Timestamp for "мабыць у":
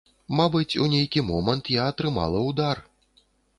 0.37-0.87